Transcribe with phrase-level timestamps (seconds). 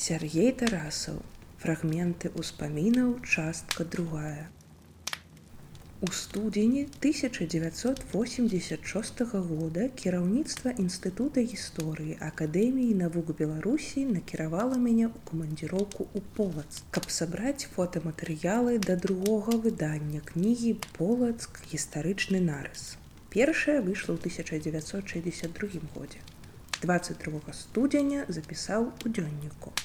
[0.00, 1.16] Сергей Тарасаў.
[1.62, 4.44] Фрагменты ўспамінаў частка другая.
[6.00, 16.24] У студзені 1986 года кіраўніцтва інстытута гісторыі акадэміі навук беларусі накіравала мяне ў камандзіроўку ў
[16.40, 22.88] полац каб сабраць фотаматэрыялы да другога выдання кнігі полацк гістарычны нарыс
[23.36, 26.24] першая выйшла ў 1962 годзе
[26.88, 29.76] 22 студзеня запісаў у дзённіку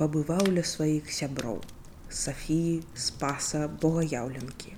[0.00, 1.62] пабываў ля сваіх сяброў
[2.22, 2.74] Сафіі
[3.08, 4.76] спаса богаяўленкі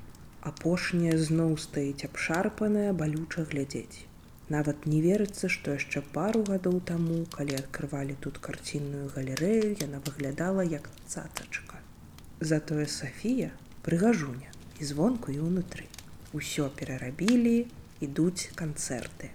[0.49, 4.05] апошняя зноў стаіць абшарпаная балюча глядзець.
[4.55, 10.65] Нават не верыцца, што яшчэ пару гадоў таму, калі адкрывалі тут карцінную галерэю, яна выглядала
[10.65, 11.83] як цацачка.
[12.41, 13.51] Затое Сафія
[13.89, 15.89] прыгажуня і звонку і ўнутры.
[16.33, 17.66] Усё перарабілі,
[18.01, 19.35] ідуць канцэрты.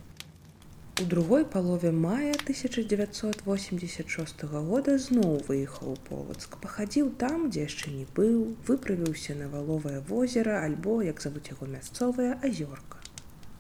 [1.02, 8.36] У другой палове мая 1986 года зноў выехаў полацк пахадзіў там дзе яшчэ не быў
[8.68, 13.02] выправіўся на валовае возера альбо як завуць яго мясцовая азёрка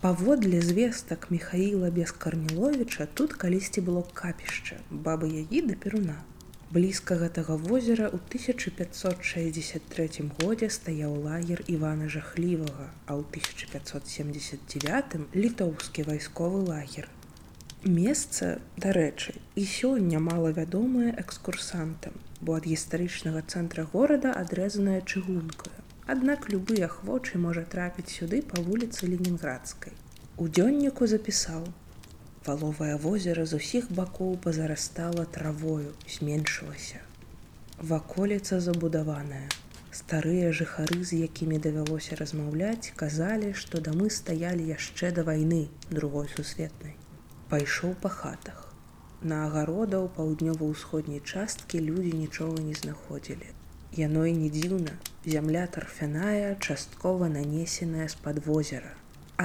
[0.03, 6.19] паводле звестак михаила без карніловича тут калісьці было капішча бабы ягі да перуна.
[6.73, 16.61] Блізка гэтага возера ў 1563 годзе стаяў лагер ивана жахлівага а ў 1579 літоўскі вайсковы
[16.69, 17.09] лагер
[17.83, 25.83] Месца, дарэчы, і сёння малавядомае экскурсантам, бо ад гістарычнага цэнтра горада адрэзаная чыгункаю.
[26.07, 29.91] Аднак любы ахвочы можа трапіць сюды па вуліцы Ленінградскай.
[30.37, 31.67] У дзённіку запісаў:
[32.47, 37.03] Валовае возера з усіх бакоў пазарастала травою, зменшылася.
[37.91, 39.49] Ваколіца забудаваная.
[39.91, 46.95] Старыя жыхары, з якімі давялося размаўляць, казалі, што дамы стаялі яшчэ да вайны другой сусветнай
[47.53, 48.61] пайшоў па хатах.
[49.31, 53.49] На агародаў паўднёва-ўсходняй часткі людзі нічога не знаходзілі.
[53.97, 54.93] Яно і не дзіўна,
[55.33, 58.93] зямля тарфяная, часткова нанесеная з-пад возера.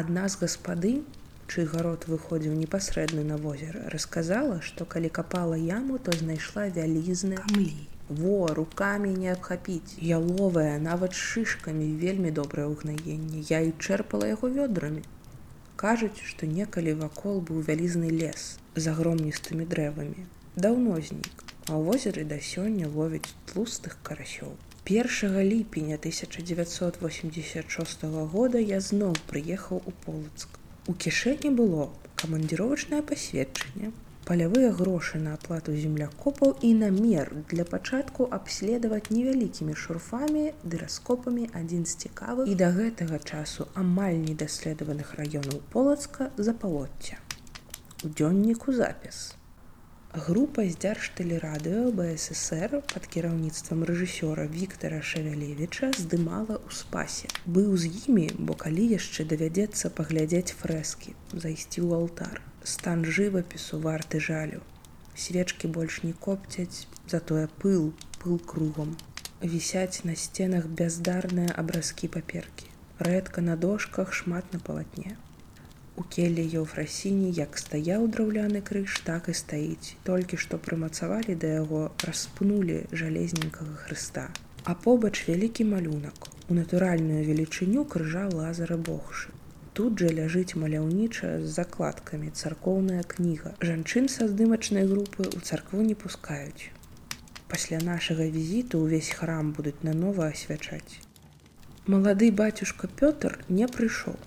[0.00, 0.92] Адна з гаспады,
[1.52, 7.76] чый гарод выходзіў непасрэдна на возера, расказала, што калі капала яму, то знайшла вялізны амлі.
[8.08, 10.00] Во руками не абхапіць.
[10.14, 13.44] Яловая, нават шышкамі вельмі добрае ўгнаенне.
[13.52, 15.04] Я і чэрпала яго вёдрамі
[15.84, 20.26] кажуць што некалі вакол быў вялізны лес з агромністымі дрэвамі.
[20.56, 24.56] Даўно знік а ў возеры да сёння ловіць тлустых карасёў.
[24.88, 30.48] Першага ліпеня 1986 года я зноў прыехаў у полацк.
[30.88, 31.90] У кішэні было
[32.22, 33.92] камандзіровачнае пасведчанне
[34.28, 41.86] палявыя грошы на аплату землякопаў і намер для пачатку абследаваць невялікімі шурфамі ды раскопамі адзін
[41.88, 47.16] з цікавы і да гэтага часу амаль недаследаваных раёнаў полацка за палоцця.
[48.04, 49.22] У дзённіку запіс.
[50.26, 57.32] Група з дзяржтэлерадыо БССР пад кіраўніцтвам рэжысёра Віктора Шавялевіча здымала ў спасе.
[57.48, 64.20] Быў з імі, бо калі яшчэ давядзецца паглядзець фрэскі, зайсці ў алтар стан жывапісу варты
[64.24, 64.60] жалю.
[65.22, 67.92] Свечкі больш не копцяць, затое пыл,
[68.22, 68.96] пыл кругом.
[69.52, 72.68] Вісяць на сценах бяздарныя абразкі паперкі.
[73.08, 75.16] Рэдка на дошках шмат на палатне.
[75.96, 79.96] У келлі еўфрасіні як стаяў драўляны крыж, так і стаіць.
[80.10, 84.28] Толькі што прымацавалі да яго, распнулі жалезненькага хрыста.
[84.64, 86.30] А побач вялікі малюнак.
[86.48, 89.38] У натуральную велічыню крыжа лазара богшы
[89.78, 93.52] тут жа ляжыць маляўнічая з закладкамі царкоўная кніга.
[93.68, 96.74] Жанчын са здымачнай групы ў царкву не пускаюць.
[97.52, 100.98] Пасля нашага візіту ўвесь храм будуць нанова асвячаць.
[101.94, 104.18] Малады бацюшка пётр не прыйшоў.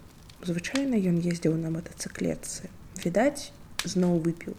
[0.51, 2.71] Звычайна ён ездзіў на матацыклетцы.
[3.03, 3.51] Відаць
[3.83, 4.55] зноў выпіў.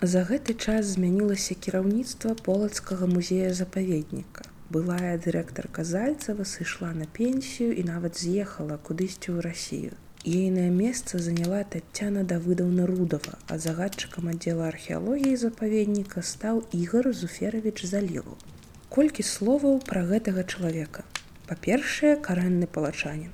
[0.00, 7.84] За гэты час змянілася кіраўніцтва полацкага музея запаведніка былая дырэктарка зальцева сышла на пенсію і
[7.90, 9.92] нават з'ехала кудысьці ў рассію
[10.24, 18.36] ейнае месца заняла татяна давыдаўна рудова а загадчыкам аддзела археалогіі запаведніка стаў ігор зуферович заліву
[18.94, 21.02] колькі словаў пра гэтага чалавека?
[21.48, 23.32] Па-першае карэнны палачанін.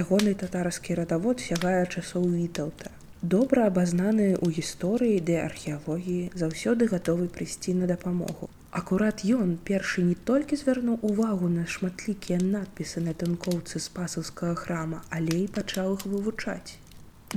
[0.00, 2.92] Ягоны татарскі радавод сягае часоў вітаўта.
[3.34, 10.14] Добра абазнаны ў гісторыі ды археалогіі заўсёды гатовы прыйсці на дапамогу Акурат ён першы не
[10.28, 16.74] толькі звярнуў увагу на шматлікія надпісы на танкоўцы спасаўскага храма, але і пачаў іх вывучаць.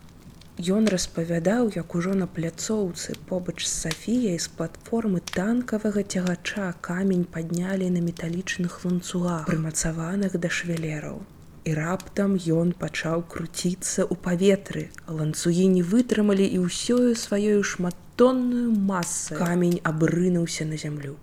[0.78, 7.90] Ён распавядаў, як ужо на пляцоўцы побач з Сафіяй з платформы танкавага цягача камень паднялі
[7.90, 11.26] на металічных ланцугах, прымацаваных да швелераў
[11.66, 14.82] і раптам ён пачаў круціцца ў паветры.
[15.10, 21.18] Ланцугі не вытрымалі і ўсёю сваёю шматтонную масу камень абрынуўся на зямлю.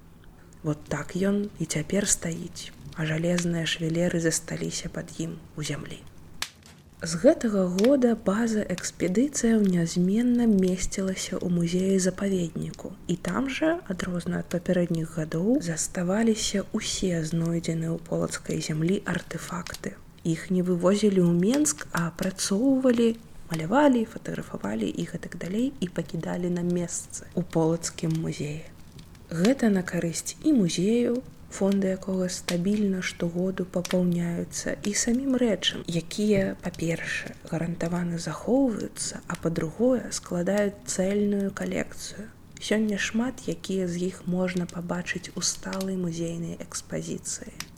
[0.63, 6.03] Вот так ён і цяпер стаіць, а жалезныя швелеры засталіся пад ім у зямлі.
[7.03, 12.95] З гэтага года база экспедыцыяў нязменна месцілася ў музеі запаведніку.
[13.07, 20.49] І там жа, адрозна ад папярэдніх гадоў, заставаліся ўсе знойдзеныя ў полацкай зямлі артефакты іх
[20.51, 23.15] не вывозілі ў Менск, а апрацоўвалі,
[23.51, 28.63] малявалі, фатаграфавалі і так далей і пакідалі на месцы у полацкім музеі.
[29.29, 31.21] Гэта на карысць і музею,
[31.53, 40.85] фонды якога стабільна штогоду папаўняюцца і самім рэчам, якія, па-першае, гарантавана захоўваюцца, а па-другое складаюць
[40.87, 42.29] цэльную калекцыю.
[42.63, 47.72] Сёння шмат, якія з іх можна пабачыць у сталай музейнай экспазіцыі.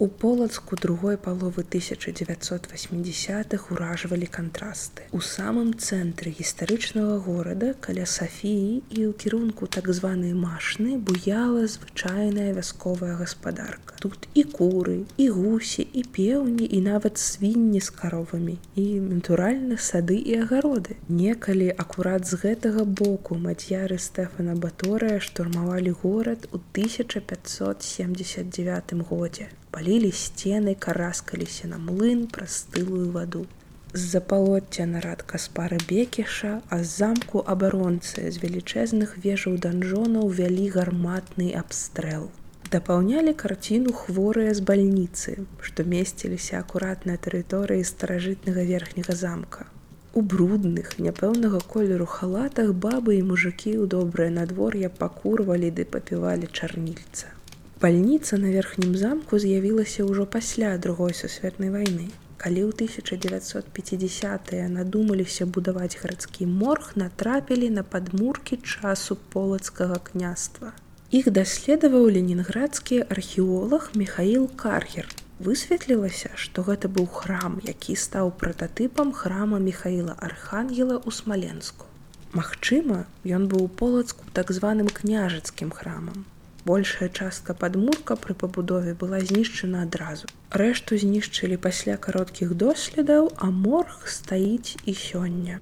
[0.00, 5.02] У полацку другой паловы 1980х уражвалі кантрасты.
[5.12, 12.56] У самым цэнтры гістарычнага горада каля Сафіі і ў кірунку так званай машны буяла звычайная
[12.56, 14.00] вясковая гаспадарка.
[14.00, 20.16] Тут і куры, і гусі, і пеўні і нават свінні з каровамі і натуральна сады
[20.16, 20.96] і агароды.
[21.12, 30.74] Некалі акурат з гэтага боку мад'яры Стэфана Баторыя штурмавалі горад у 1579 годзе палілі сцены,
[30.74, 33.46] караскаліся на млын праз стылую ваду.
[33.92, 41.48] З-за палоцця нарад каспара бекіша, а з замку абаронцы з велічэзных вежаў данжонаў вялі гарматны
[41.62, 42.28] абстрэл.
[42.70, 45.34] Дапаўнялі карціну хворыя з бальніцы,
[45.68, 49.66] што месціліся акурат на тэрыторыі старажытнага верхняга замка.
[50.14, 57.34] У брудных, няпэўнага колеру халатах бабы і мужыкі ў добрае надвор'е пакурвалі ды папівалі чарнільца.
[57.80, 62.08] Бальніца на верхнім замку з'явілася ўжо пасля другой сусветнай вайны.
[62.36, 70.72] Калі ў 1950 надумаліся будаваць гарадскі морг, натрапілі на падмуркі часу полацкага княства.
[71.08, 75.08] Іх даследаваў ленінградскі археолог Михаил Каргер.
[75.40, 81.88] Высветлілася, што гэта быў храм, які стаў прататыпам храма Михаила Архангела ў Смаленску.
[82.36, 86.28] Магчыма, ён быў полацку так званым княжацкім храмам
[86.70, 90.24] большая частка падмурка пры пабудове была знішчана адразу.
[90.62, 95.54] Рэшту знішчылі пасля кароткіх доследаў, а морг стаіць і сёння.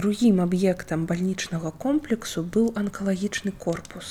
[0.00, 4.06] Другім аб'ектам бальнічнага комплексу быў анкалагічны корпус.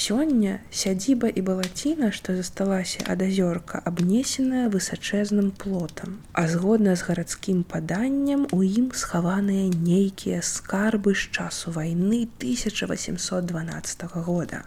[0.00, 6.14] Сёння сядзіба і балаціна, што засталася ад азёрка, абнесеная высачэзным плотам.
[6.32, 14.62] А згодна з гарадскім паданнем у ім схаваныя нейкія скарбы з часу вайны 1812 года.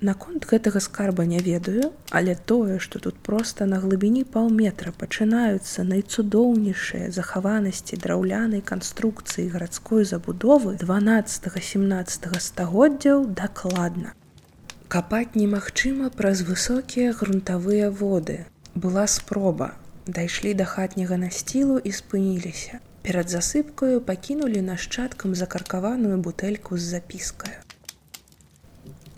[0.00, 7.12] Наконт гэтага скарба не ведаю, але тое, што тут проста на глыбіні паўметра пачынаюцца найцудоўнейшыя
[7.20, 14.16] захаванасці драўлянай канструкцыі гарадской забудовы 12-17 стагоддзяў дакладна.
[14.94, 18.34] Капаць немагчыма праз высокія грунтавыя воды.
[18.82, 19.66] Была спроба.
[20.06, 22.78] Дайшлі да хатняга насцілу і спыніліся.
[23.02, 27.56] Перад засыпкаю пакінулі нашчадкам закаркаваную бутэльку з запіскаю.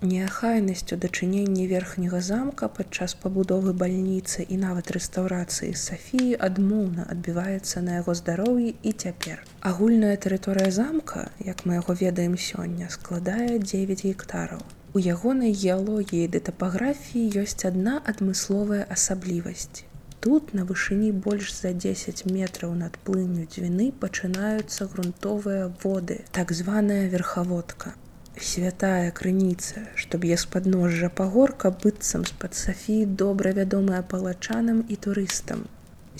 [0.01, 8.01] Неахайнасць у дачыненні верхняга замка падчас пабудовы бальніцы і нават рэстаўрацыі Сафіі адмоўна адбіваецца на
[8.01, 9.45] яго здароўі і цяпер.
[9.61, 14.65] Агульная тэрыторыя замка, як мы яго ведаем сёння, складае 9 гектараў.
[14.97, 19.85] У ягонай геалогіі ды тапаграфіі ёсць адна адмысловая асаблівасць.
[20.27, 27.05] Тут на вышыні больш за 10 метраў над плынню дзвіны пачынаюцца грунтовыя воды, так званая
[27.19, 27.93] верхаводка
[28.41, 35.65] святая крыніца, што б'е з падножжа пагорка быццам з-пад Сафіі добра вядомая палачанам і турыстам.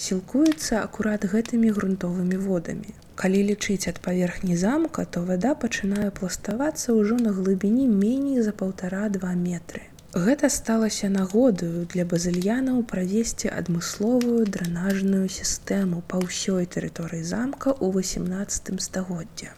[0.05, 2.93] Сілкуецца акурат гэтымі грунтовымі водамі.
[3.21, 9.33] Калі лічыць ад паверхні замка, то вада пачынае пластавацца ўжо на глыбіні меней за паўтара-два
[9.33, 9.81] метры.
[10.27, 18.81] Гэта сталася нагодаю для базыльянаў правесці адмысловую дрэнажную сістэму па ўсёй тэрыторыі замка ў 18
[18.89, 19.57] стагоддзя.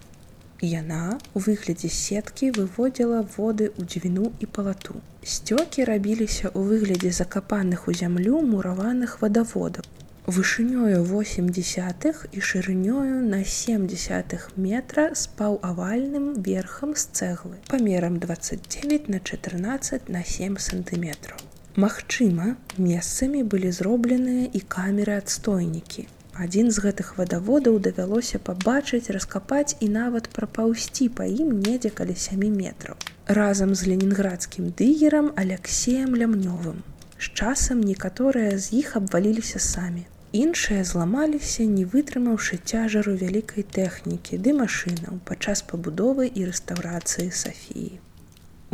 [0.70, 4.98] Яна у выглядзе сеткі выводзіла воды ў дзвіну і палату.
[5.22, 9.86] Сцёкі рабіліся ў выглядзе закапаных у зямлю мураваных вадаводаў.
[10.28, 19.20] Вышынёю 80 і шырынёю на 70 метра з паўавальным верхам з цэглы памерам 29 на
[19.20, 21.38] 14 на 7 сантыметраў.
[21.76, 26.04] Магчыма, месцамі былі зробленыя і камеры адстойнікі,
[26.36, 32.52] адзін з гэтых вадаводаў давялося пабачыць раскапаць і нават прапаўсці па ім недзе каля сямі
[32.52, 33.00] метраў.
[33.40, 36.84] Разам з ленінградскім дыгерам алексеем лямнёвым.
[37.16, 44.58] З часам некаторыя з іх абваліліся самі іншыя зламаліся не вытрымаўшы цяжару вялікай тэхнікі ды
[44.64, 47.90] машынаў падчас пабудовы і рэстаўрацыі сафіі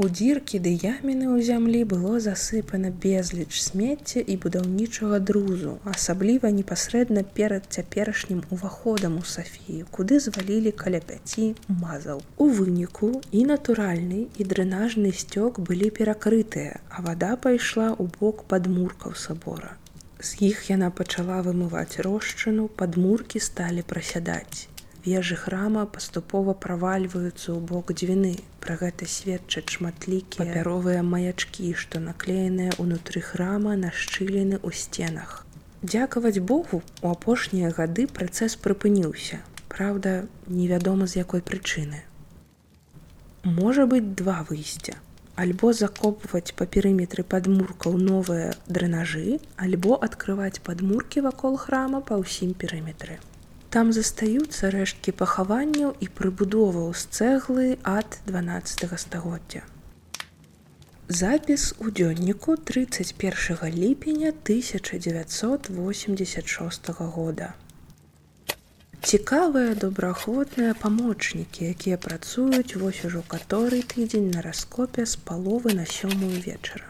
[0.02, 7.22] У дзіркі ды яміны ў зямлі было засыпана безліч смецця і будаўнічага друзу, асабліва непасрэдна
[7.36, 11.46] перад цяперашнім уваходам у Сафію, куды звалілі каля пяці
[11.84, 12.26] мазаў.
[12.42, 19.14] У выніку і натуральны і дрэнажны сцёк былі перакрытыя, а вада пайшла ў бок падмуркаў
[19.14, 19.78] сабора.
[20.24, 24.68] З іх яна пачала вымываць рошчыну, падмуркі сталі прасядаць
[25.04, 28.34] вежы храма паступова правальваюцца ў бок дзвіны.
[28.64, 35.44] Пра гэта сведчаць шматлікія папяровыя маячкі, што наклееныя ўнутры храма на шчыліны ў сценах.
[35.84, 39.44] Дзякаваць Богу, у апошнія гады працэс прыпыніўся.
[39.68, 42.00] Праўда, невядома з якой прычыны.
[43.44, 44.96] Можа быць два выйсця.
[45.34, 53.16] Альбо закопваць па перыметры падмуркаў новыя дрэнажы, альбо адкрываць падмуркі вакол храма па ўсім перыметры.
[53.74, 59.62] Там застаюцца рэшткі пахаванняў і прыбудоваў з цэглы ад 12 стагоддзя.
[61.08, 66.88] Запіс у дзённіку 31 ліпеня 1986
[67.18, 67.54] года.
[69.04, 76.40] Цікавыя добраахвотныя памочнікі, якія працуюць вось ужо каторы тыдзень на раскопе з паловы на сёмую
[76.46, 76.88] вечара.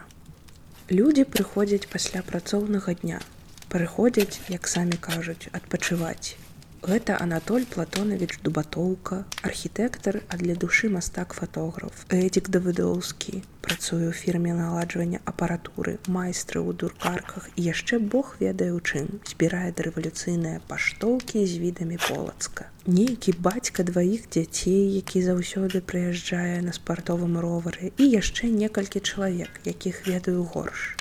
[0.87, 3.19] Людзі прыходзяць пасля працоўнага дня,
[3.67, 6.39] прыходзяць, як самі кажуць, адпачываць.
[6.85, 12.05] Гэта Анатоль Платонавіч Дубатоўка, архітэктар, а для душы мастак фатограф.
[12.13, 18.85] Эдзік Давыдоўскі, працуе ў фірме наладжвання апаратуры, майстры ў дуркарках і яшчэ Бог ведае ў
[18.85, 22.69] чым, збірае рэвалюцыйныя паштоўкі з відамі полацка.
[22.85, 30.05] Нейкі бацька дваіх дзяцей, які заўсёды прыязджае на спартовым ровары і яшчэ некалькі чалавек, якіх
[30.05, 30.93] ведаю горш.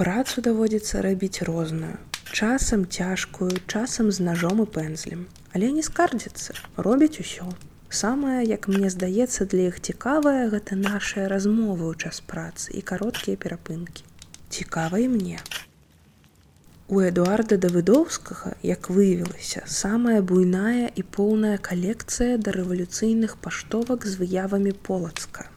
[0.00, 2.00] Працу даводзіцца рабіць розную
[2.32, 7.48] часам цяжкую часам з ножом і пэнзлем але не скардзіцца робіць усё.
[7.98, 13.40] Самае як мне здаецца для іх цікавая гэта нашая размова ў час працы і кароткія
[13.44, 14.04] перапынкі.
[14.56, 15.40] Цікава і мне.
[16.92, 24.76] У эдуарда давыдоўскага як выявілася самая буйная і поўная калекцыя да рэвалюцыйных паштовак з выявамі
[24.90, 25.48] полацка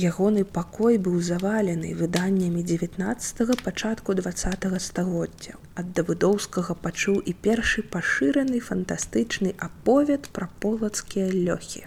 [0.00, 5.54] Ягоны пакой быў завалены выданнямі 19 пачатку два стагоддзя.
[5.76, 11.86] Ад давыдоўскага пачуў і першы пашыраны фантастычны аповед пра полацкія лёхі.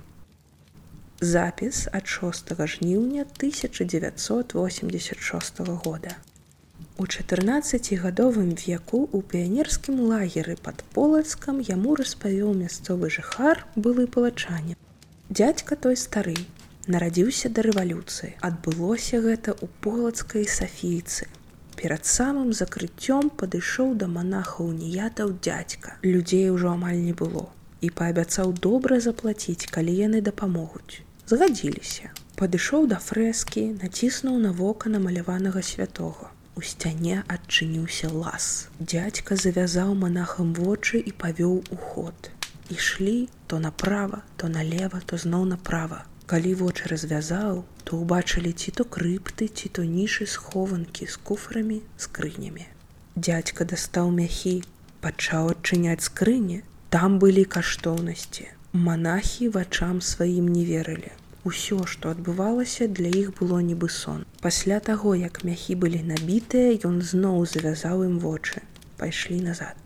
[1.19, 6.15] Запіс ад 6 жніўня 1986 года.
[6.97, 14.77] У 14гадовым веку у піянерскім лагеры пад полацкам яму распавёў мясцовы жыхар былы палачане.
[15.29, 16.35] Дядька той стары,
[16.87, 18.35] нарадзіўся да рэвалюцыі.
[18.49, 21.27] Адбылося гэта ў полацкай сафійцы.
[21.75, 25.97] Перад самым закрыццём падышоў да манахаў ніятаў дзядзька.
[26.03, 27.49] Людзей ужо амаль не было
[27.85, 31.03] і паабяцаў добра заплаціць, калі яны дапамогуць.
[31.29, 32.09] Згадзіліся.
[32.39, 36.31] Падышоў да фрэскі, націснуў на вока намаляванага святого.
[36.55, 38.69] У сцяне адчыніўся лас.
[38.79, 42.31] Дядзька завязаў манахам вочы і павёў у ход.
[42.71, 48.83] Ішлі то направа, то налево, то зноў направа Калі вочы развязаў, то ўбачылі ці то
[48.95, 52.65] крыпты, ці то нішы схованкі з куфрамі скрынямі.
[53.15, 54.55] Дядька дастаў мяхі,
[55.05, 58.47] пачаў адчыняць скрыні, там былі каштоўнасці.
[58.73, 61.13] Манахі вачам сваім не верылі.
[61.45, 64.25] Усё, што адбывалася, для іх было нібы сон.
[64.41, 68.65] Пасля таго, як мяхі былі набітыя, ён зноў завязаў ім вочы,
[68.97, 69.77] пайшлі назад.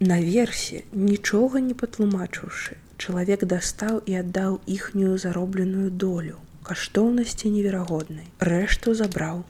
[0.00, 6.36] Наверсе, нічога не патлумачыўшы, чалавек дастаў і аддаў іхнюю заробленую долю,
[6.66, 8.26] каштоўнасці неверагоднай.
[8.50, 9.44] Рэшту забраў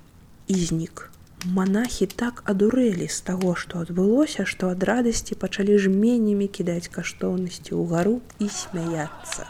[0.47, 1.09] і знік.
[1.57, 7.83] Манахі так адурэлі з таго, што адбылося, што ад радасці пачалі жменямі кідаць каштоўнасці ў
[7.93, 9.47] гару і смяяцца.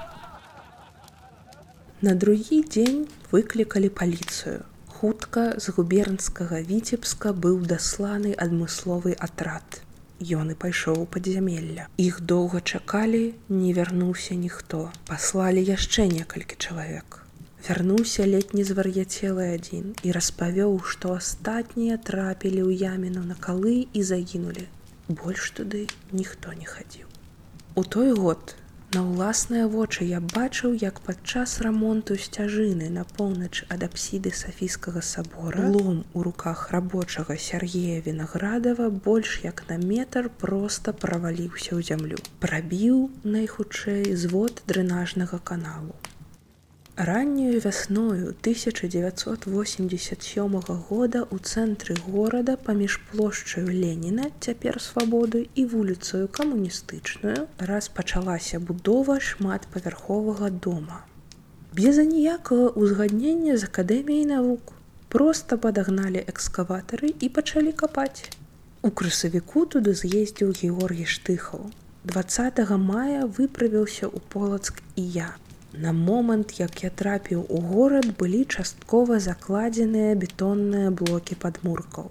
[2.04, 4.62] На другі дзень выклікалі паліцыю.
[4.98, 9.82] Хутка з губернскага віцебска быў дасланы адмысловы атрад
[10.20, 11.86] ён і пайшоў у падзямелля.
[11.96, 14.90] Іх доўга чакалі, не вярнуўся ніхто.
[15.08, 17.22] Паслалі яшчэ некалькі чалавек.
[17.68, 24.66] Вярнуўся летні звар'яцелы адзін і распавёў, што астатнія трапілі ў яміну на калы і загінулі.
[25.08, 27.06] Больш туды ніхто не хадзіў.
[27.74, 28.54] У той год
[28.96, 35.66] На ўласныя вочы я бачыў, як падчас рамонту сцяжыны на поўнач ад апсіды сафійскага сабора
[35.74, 42.16] лом у руках рабочага Сергея Вінаградава больш як на метр проста праваліўся ў зямлю.
[42.40, 45.92] Прабіў найхутчэй звод дрэнажнага каналу.
[46.98, 57.46] Раннюю вясною 1987 года ў цэнтры горада паміж плошчаю Леніна цяпер свабоды і вуліцаю камуністычную
[57.70, 61.06] распачалася будова шматпавярховага дома.
[61.70, 64.74] Без аніякага ўзгаднення з акадэміяй навук
[65.06, 68.34] просто падагналі экскаватары і пачалі капаць.
[68.82, 71.70] У красавіку туды з'ездзіў Георгій Штыхаў.
[72.10, 72.58] 20
[72.90, 75.38] мая выправіўся ў полацк і я.
[75.72, 82.08] На момант, як я трапіў у горад, былі часткова закладзеныя бетонныя блокі падмуркаў.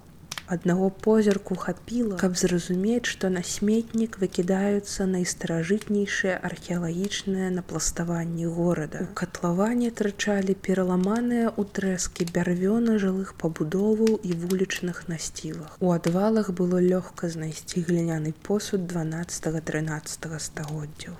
[0.48, 9.02] Аднаго позірку хапіла, каб зразумець, што на сметнік выкідаюцца найстаражытнейшыя археалагічныя напластаванні горада.
[9.04, 15.76] У катлаване трачалі пераламаныя ўтрэскі бярвёна жылых пабудоваў і вулічных насцілах.
[15.84, 21.20] У адвалах было лёгка знайсці гліняны посуд 12-13 стагоддзяў.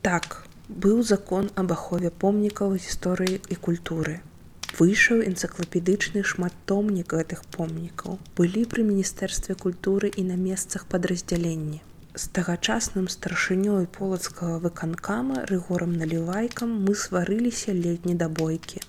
[0.00, 0.46] Так,
[0.84, 4.20] быў закон аб ахове помнікаў гісторыі і культуры.
[4.78, 8.18] Выйшаў энцыклапедычны шматтомнік гэтых помнікаў.
[8.36, 11.80] Былі пры міністэрстве культуры і на месцах падраздзялення.
[12.14, 18.80] З тагачасным старшынёй полацкага выканкама рыгорам налівайкам мы сварыліся летні да бойкі.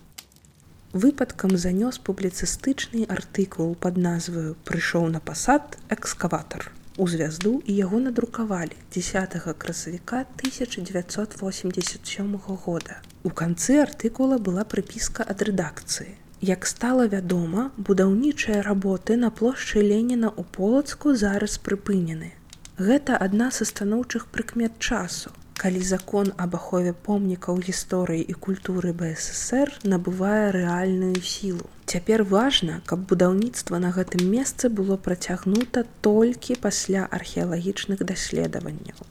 [0.93, 8.71] Выпадкам занёс публіцыстычны артыкул пад назваю прыйшоў на пасад экскаватар у звязду і яго надрукавалі
[8.95, 13.01] 10 красавіка 1987 года.
[13.23, 16.13] У канцы артыкула была прыпіска ад рэдакцыі.
[16.41, 22.35] Як стала вядома, будаўнічыя работы на плошчы Леніна ў полацку зараз прыпынены.
[22.77, 29.71] Гэта адна са станоўчых прыкмет часу, калі закон аб ахове помнікаў гісторыі і культуры бСр
[29.83, 31.69] набывае рэальную сілу.
[31.85, 39.03] Цяпер важна, каб будаўніцтва на гэтым месцы было працягнута толькі пасля археалагічных даследаванняў.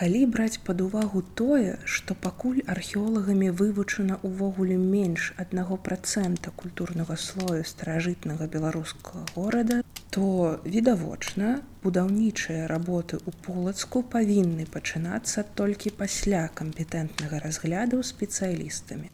[0.00, 7.64] Калі браць пад увагу тое, што пакуль археолагамі вывучана ўвогуле менш аднаго процента культурнага слою
[7.70, 18.02] старажытнага беларускага горада, то відавочна, будаўнічыя работы ў полацку павінны пачынацца толькі пасля кампетэнтнага разгляду
[18.02, 19.08] спецыялістамі.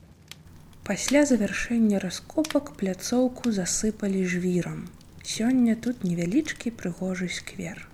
[0.88, 4.88] Пасля завяршэння раскопак пляцоўку засыпалі жвірам.
[5.36, 7.84] Сёння тут невялічкі прыгожы сквер.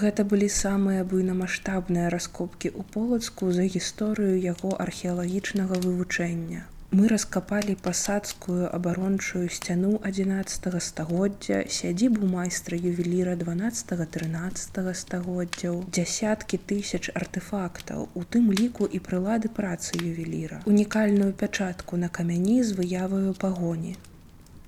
[0.00, 6.66] Гэта былі самыя буйнамаштабныя раскопкі ў полацку за гісторыю яго археалагічнага вывучэння.
[6.90, 18.08] Мы раскапалі пасадскую абарончую сцяну 11 стагоддзя, сядзібу майстра ювеліра 12-13 стагоддзяў, дзясяткі тысяч артефактаў,
[18.14, 23.96] у тым ліку і прылады працы ювеліра, унікальную пячатку на камяні з выяваю пагоні.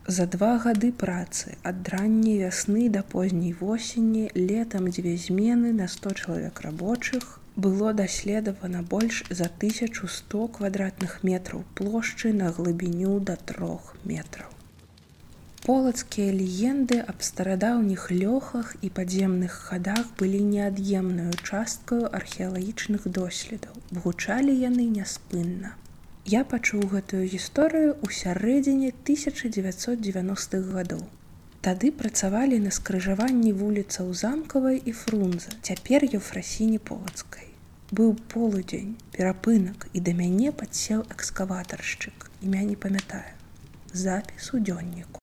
[0.06, 6.12] За два гады працы ад ранняй вясны да позняй восені летам дзве змены на 100
[6.20, 14.48] чалавек рабочых было даследавана больш за 1100 квадратных метраў плошчы на глыбіню да трох метраў.
[15.64, 23.76] Полацкія легенды аб старадаўніх лёхах і падземных хадах былі неад'емную часткаю археалагічных доследаў.
[24.04, 25.76] Гучалі яны няспынна.
[26.24, 31.04] Я пачуў гэтую гісторыю ў сярэдзіне 1990-х гадоў.
[31.60, 37.49] Тады працавалі на скрыжаванні вуліцаў замкавай і фрунза, цяпер еўфрасіні полацкай.
[37.90, 43.34] Быў полудзень, перапынак і да мяне падсеў экскаватаршчык, імя не памятаю.
[44.02, 45.18] Запіс у дзённіку.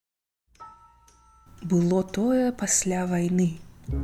[1.63, 3.47] Было тое пасля вайны.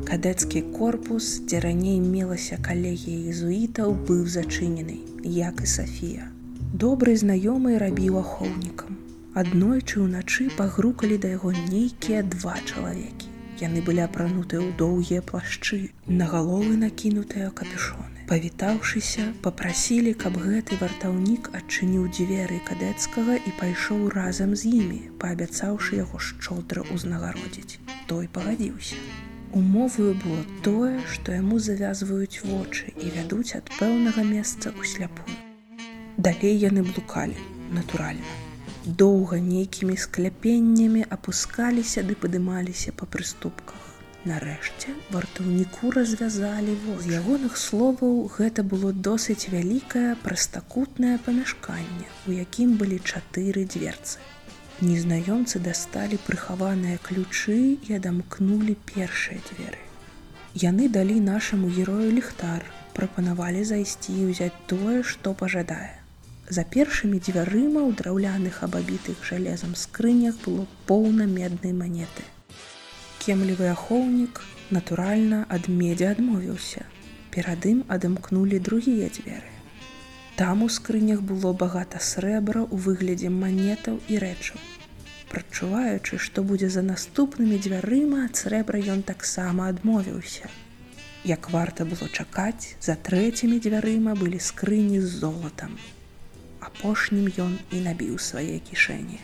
[0.07, 4.95] Кадэцкі корпус, дзе раней мелася калегія езуітаў, быў зачынены,
[5.41, 6.31] як і Сафія.
[6.85, 8.95] Добры знаёмы рабіў ахоўнікам.
[9.43, 13.27] Аднойчы ўначы пагрукалі да яго нейкія два чалавекі.
[13.59, 18.12] Яны былі апранутыя ў доўгія плашчы, на галовы накінутыя капюшоны.
[18.27, 26.21] Павітаўшыся, попрасілі, каб гэты вартаўнік адчыніў дзверы кадэцкага і пайшоў разам з імі, паабяцаўшы яго
[26.27, 27.83] шчодра ўзнагародзіць.
[28.07, 28.95] Той пагадзіўся.
[29.51, 35.35] Умоваю было тое, што яму завязваюць вочы і вядуць ад пэўнага месца ў сляпую.
[36.15, 37.35] Далей яны блукалі,
[37.75, 38.39] натуральна.
[39.03, 43.92] Доўга нейкімі скляпеннямі апускаліся ды падымаліся па прыступках.
[44.23, 52.99] Нарэшце вартаўніку развязалі воз ягоных словаў гэта было досыць вялікае прастакутнае памяшканне, у якім былі
[53.03, 54.21] чатыры дзверцы.
[54.79, 59.83] Незнаёмцы дасталі прыхаваныя ключы і адамкнулі першыя дзверы.
[60.63, 62.63] Яны далі нашаму герою ліхтар,
[62.95, 65.99] прапанавалі зайсці і ўзяць тое, што пажадае.
[66.47, 72.32] За першымі дзвярыма ў драўляных абабітых жалезам скрынях было поўна меднай манеты
[73.23, 74.41] кемлівы ахоўнік
[74.75, 76.83] натуральна ад медзя адмовіўся.
[77.31, 79.51] Перад ім адамкнулі другія дзверы.
[80.35, 84.59] Там у скрынях было багата срэбра ў выглядзе манетаў і рэчаў.
[85.31, 90.51] Прачуваючы, што будзе за наступнымі дзвярыма ад срэбра ён таксама адмовіўся.
[91.23, 95.77] Як варта было чакаць, за трэцімі дзвярыма былі скрыні з золатам.
[96.59, 99.23] Апошнім ён і набіў свае кішэні.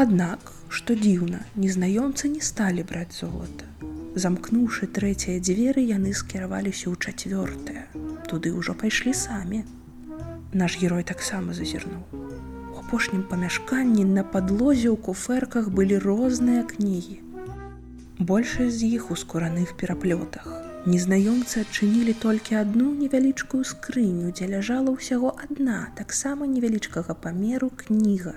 [0.00, 3.64] Аднак што дзіўна, незнаёмцы не сталі браць золата.
[4.24, 7.84] Замкнуўшы трэцяе дзверы, яны скіраваліся ў чацвёртае.
[8.28, 9.60] Туды ўжо пайшлі самі.
[10.52, 12.02] Наш герой таксама зазірнуў.
[12.12, 17.16] У апошнім памяшканні на падлозе ў куферках былі розныя кнігі.
[18.20, 20.50] Большасць з іх у скураных пераплётах.
[20.84, 28.36] Незнаёмцы адчынілі толькі адну невялічкую скрыню, дзе ляжала ўсяго адна, таксама невялічкага памеру кніга.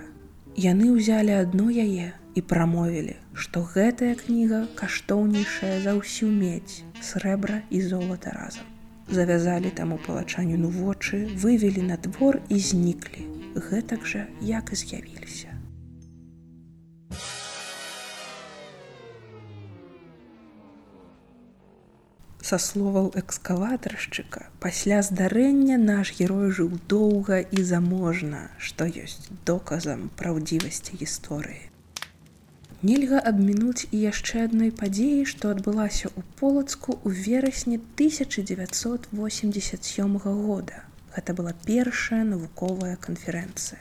[0.56, 7.82] Яны ўзялі адно яе, і прамовілі, што гэтая кніга каштоўнейшая за ўсю медь, срэбра і
[7.82, 8.66] золата разам.
[9.10, 13.26] Завязалі таму палачанюну вочы, вывелі на двор і зніклі,
[13.70, 15.49] гэтак жа як і з'явіліся.
[22.48, 30.96] Са словаў экскаватаршчыка, пасля здарэння наш герой жыў доўга і заможна, што ёсць доказам праўдзівасці
[31.02, 31.60] гісторыі.
[32.80, 40.76] Нельга абмінуць і яшчэ адной падзеі, што адбылася ў полацку ў верасні 1987 года.
[41.12, 43.80] Гэта была першая навуковая канферэнцыя.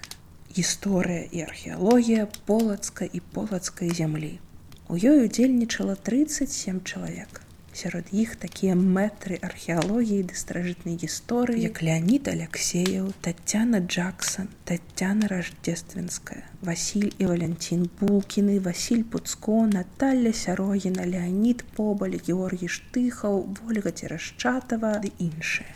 [0.52, 4.44] Гісторыя і археалогія полацка і полацкай зямлі.
[4.90, 12.28] У ёй удзельнічала 37 чалавек сярод іх такія мэтры археалогіі ды старажытнай гісторыі як леонид
[12.32, 22.18] алексеяў татяна джексон татяна рождественская василь і валянцін булкіны василь пуцко наталля сярогіна леонид побаль
[22.18, 25.76] георгій штыхаў ольга церашчатава ды іншыя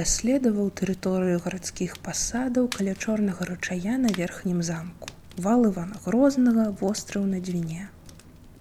[0.00, 5.08] Даследаваў тэрыторыю гарадскіх пасадаў каля чорнага ручая на верхнім замку,
[5.38, 7.84] вал Івана грознага востраў на дзвіне.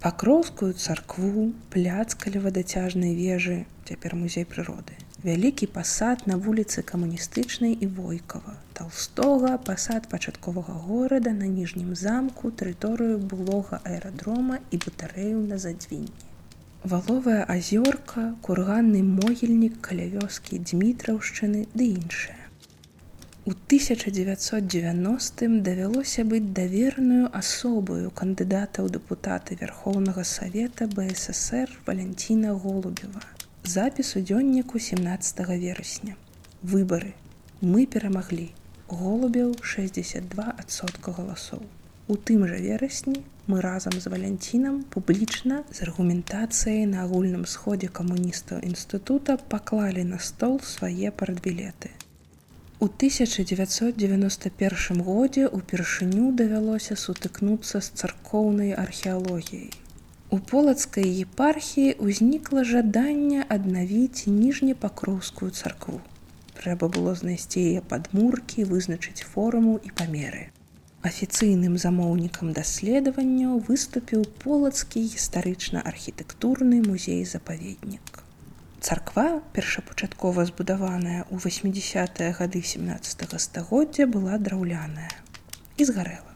[0.05, 4.93] Пакроўскую царкву, пляц каля вадацяжнай вежы, цяпер музей прыроды.
[5.23, 13.19] Вялікі пасад на вуліцы камуністычнай і войкава, Талстога, пасад пачатковага горада на ніжнім замку, тэрыторыю
[13.33, 16.09] былога аэрадрома і батарэю на задзвінні.
[16.83, 22.41] Валовая азёрка, курганны могільнік каля вёскі Дмітраўшчыны ды іншае.
[23.45, 33.21] У 1990 давялося быць даверную асобаю кандыдата ў дэпутаты Верхоўнага савета БССР Валянціна Голубева.
[33.63, 36.15] Запіс у дзённіку 17 верасня.
[36.63, 37.13] Выбары.
[37.61, 38.49] Мы перамаглі
[38.89, 41.61] голубяў 62сотка галасоў.
[42.07, 48.65] У тым жа верасні мы разам з валянцінам публічна з аргументацыяй на агульным сходзе камуністаў
[48.65, 51.93] інстытута паклалі на стол свае прадбілеты.
[52.79, 59.69] У 1991 годзе ўпершыню давялося сутыкнуцца з царкоўнай археалогіяй.
[60.35, 65.99] У полацкай епархіі ўзнікла жаданне аднавіць ніжнепакроўскую царкву.
[66.59, 70.45] Трэба было знайсці яе падмуркі, вызначыць форму і памеры.
[71.11, 78.23] Афіцыйным замоўнікам даследаванняў выступіў полацкі гістарычна-архітэктурны музей-запаведнік.
[78.79, 85.11] Царква, першапачаткова збудаваная ў 80-е гады 17 стагоддзя была драўляная
[85.75, 86.30] і згарэла.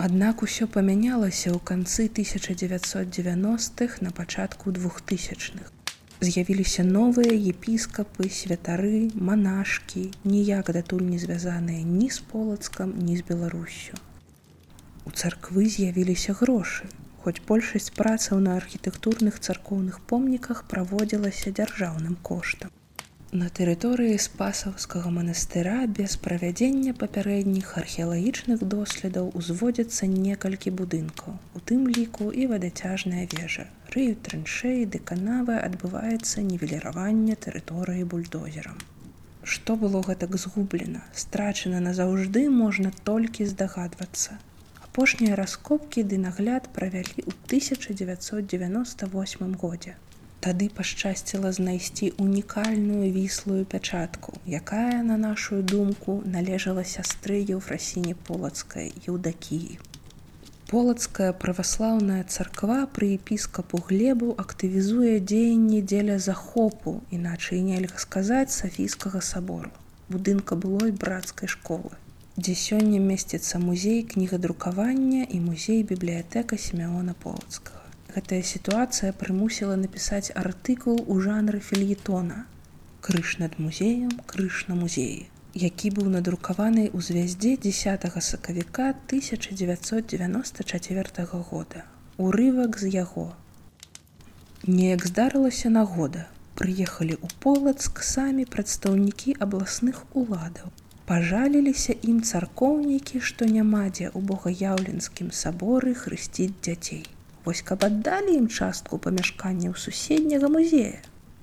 [0.00, 5.66] Аднак усё памянялася ў канцы 1990х на пачатку двухтысячных.
[6.28, 14.00] З'явіліся новыя епіскапы, святары, манашкі, ніяк датуль не звязаныя ні з полацкам, ні з Беларусю.
[15.04, 16.88] У царквы з'явіліся грошы.
[17.20, 22.72] Хоць большасць працаў на архітэктурных царкоўных помніках праводзілася дзяржаўным коштам.
[23.38, 31.36] На тэрыторыі спасаўскага манастыра без правядзення папярэдніх археалагічных доследаў узводзяцца некалькі будынкаў.
[31.54, 33.66] У тым ліку і вадацяжная вежа.
[33.94, 38.82] Рыю трэншэй ды канавы адбываецца нівеліраванне тэрыторыі бульдозерам.
[39.46, 44.42] Што было гэтак згублена, страчана назаўжды можна толькі здагадвацца.
[44.90, 49.94] Апошнія раскопкі ды нагляд правялі ў 1998 годзе.
[50.40, 59.78] Тады пашчасціла знайсці унікальную віслую пячатку, якая, на нашу думку, належала сястры еўфрасіне полацкай еўдакіі.
[60.70, 69.74] Полацкая праваслаўная царква пры епіскапу глебу актывізуе дзеянні дзеля захопу, іначай нельга сказаць сафійскага сабору,
[70.08, 72.00] будынка былой брацкай школы
[72.40, 77.79] дзе сёння месціцца музей кнігадрукавання і музей бібліятэка семёна полацкага.
[78.14, 82.46] Гэтая сітуацыя прымусіла напісаць артыкул у жанры фельетона.
[83.00, 91.84] Крыш над музеем крыш на музеі які быў надрукаваны ў звяздзе 10 сакавіка 1994 года.
[92.18, 93.34] Урывак з яго.
[94.66, 96.26] Неяк здарылася нагода.
[96.54, 100.70] Прыехалі ў полацк самі прадстаўнікі абласных уладаў.
[101.06, 107.04] Пажаліліся ім царкоўнікі, што няма дзе ў богаяўленскім саборы хрысціць дзяцей.
[107.44, 111.00] Вось каб аддалі ім частку памяшкання ў суседняга музея.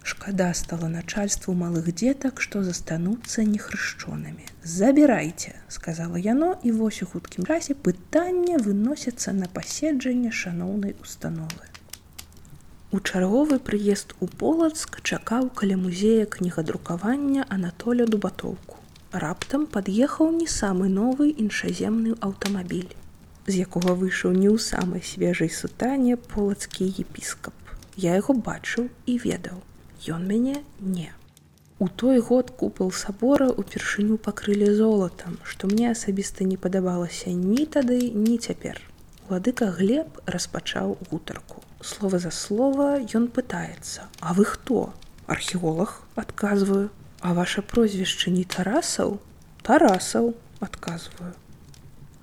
[0.07, 4.45] Шкада стала начальству малых дзетак, што застануцца нехрышчонымі.
[4.63, 11.67] Забірайце, сказала яно і вось у хуткім расе пытання выносяцца на паседжанне шаноўнай установы.
[12.91, 18.77] У чарговы прыезд у полацк чакаў каля музея кнігадрукавання Анатоля дубатоўку
[19.11, 22.91] раптам пад'ехаў не самы новы іншаземны аўтамабіль,
[23.47, 27.55] з якога выйшаў не ў самай свежай сутане полацкі епіскап.
[27.95, 29.63] Я яго бачыў і ведаў.
[30.07, 31.09] Ён мяне не.
[31.79, 37.99] У той год купал сабора упершыню пакрылі золатам, што мне асабіста не падабалася ні тады,
[38.13, 38.81] ні цяпер.
[39.29, 41.63] Владыка глеб распачаў гутарку.
[41.81, 44.93] Слова за слова ён пытаецца: «А вы хто?
[45.27, 49.17] Археолог адказваю, А ваше прозвішча не тарасаў,
[49.65, 51.33] тарасаў, адказваю.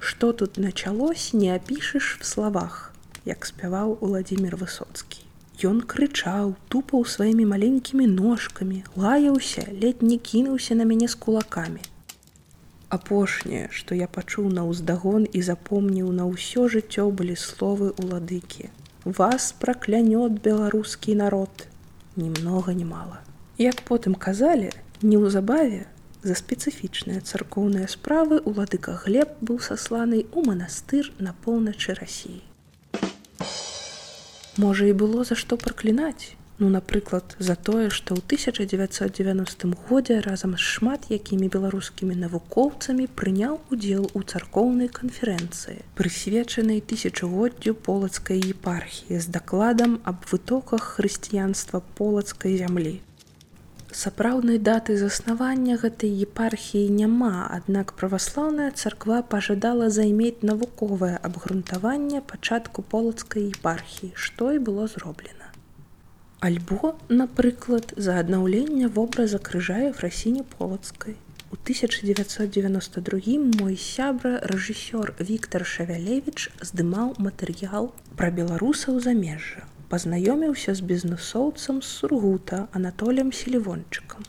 [0.04, 2.92] Што тут началось, не апішаш в словах,
[3.24, 5.22] як спяваў Владзімир Высоцкі.
[5.64, 11.80] Ён крычаў, тупаў сваімі маленькімі ножкамі, лаяўся, ледь не кінуўся на мяне з кулакамі.
[12.98, 18.68] Апошняе, што я пачуў на ўздагон і запомніў на ўсё жыццё былі словы ўладыкі.
[19.08, 21.64] Вас праклянёт беларускі народ,
[22.20, 23.24] ні многа ні мала.
[23.56, 24.68] Як потым казалі,
[25.00, 25.86] Неўзабаве
[26.24, 32.40] за спецыфічныя царкоўныя справы ўладыка глеб быў сасланы ў манастыр на поўначы рассіі.
[34.56, 36.34] Можа і было за што праклінаць.
[36.58, 43.58] Ну, напрыклад, за тое, што ў 1990 годзе разам з шмат якімі беларускімі навукоўцамі прыняў
[43.74, 53.02] удзел у царкоўнай канферэнцыі, прысвечанай тысячагоддзю полацкай епархіі з дакладам аб вытоках хрысціянства полацкай зямлі.
[53.94, 63.44] Сапраўднай даты заснавання гэтай епархіі няма, аднак праваслаўная царква пажадала займець навуковае абгрунтаванне пачатку полацкай
[63.54, 65.52] епархіі, што і было зроблена.
[66.48, 71.14] Альбо, напрыклад, за аднаўленне вобраза крыжае фрасіне полацкай.
[71.54, 79.62] У 1992 мой сябра рэжысёр Віктор Шавялевич здымаў матэрыял пра беларусаў замежжа.
[79.88, 84.24] Пазнаёміўся з бізнесоўцам з сургута Анатолем селівончыкам.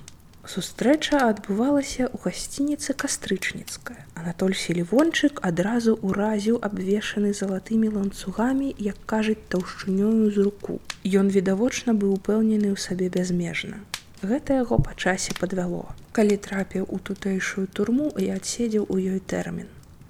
[0.45, 4.05] Сустрэча адбывалася ў гасцініцы кастрычніцкая.
[4.13, 10.77] Анатоль селівончык адразу ўразіў абвешаны залатымі ланцугамі, як кажуць таўшчынёю з руку.
[11.21, 13.81] Ён відавочна быў упэўнены ў сабе бязмежна.
[14.21, 15.97] Гэта яго па часе падвяло.
[16.11, 19.65] Калі трапіў у тутэйшую турму і адседзеў у ёй тэрмін.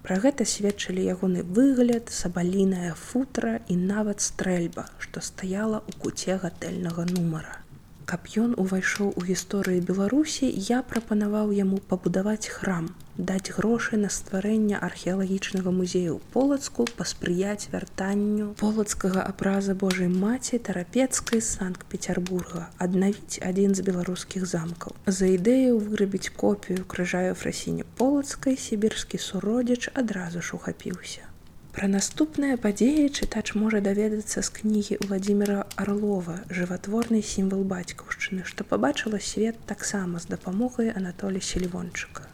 [0.05, 7.09] Пра гэта сведчылі ягоны выгляд, сабаліная футра і нават стрэльба, што стаяла ў куце гатэльнага
[7.09, 7.64] нумара.
[8.05, 14.77] Каб ён увайшоў у гісторыі Беларусі, я прапанаваў яму пабудаваць храм, даць грошы на стварэнне
[14.87, 24.45] археалагічнага музею полацку, паспрыяць вяртанню полацкага абраза Божай маці тарапецкай санкт-петербурга, аднавіць адзін з беларускіх
[24.55, 24.93] замкаў.
[25.07, 31.25] За ідэю вырабіць копію крыжаю фрасіне полацкай сібірскі суродзіч адразу ж ухапіўся.
[31.75, 39.19] Пра наступныя падзеі чытач можа даведацца з кнігі Владимира Арлова, жыватворны сімвал бацькаўшчыны, што пабачыла
[39.29, 42.29] свет таксама з дапамогай Анатолі Селівончыка.